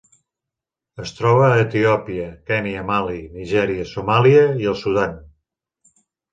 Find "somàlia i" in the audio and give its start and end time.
3.95-4.73